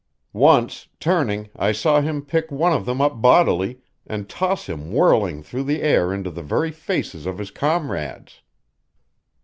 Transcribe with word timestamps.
Once, 0.33 0.87
turning, 0.99 1.47
I 1.55 1.71
saw 1.73 2.01
him 2.01 2.25
pick 2.25 2.49
one 2.51 2.73
of 2.73 2.87
them 2.87 2.99
up 3.01 3.21
bodily 3.21 3.81
and 4.07 4.27
toss 4.27 4.65
him 4.67 4.91
whirling 4.91 5.43
through 5.43 5.65
the 5.65 5.83
air 5.83 6.11
into 6.11 6.31
the 6.31 6.41
very 6.41 6.71
faces 6.71 7.27
of 7.27 7.37
his 7.37 7.51
comrades. 7.51 8.41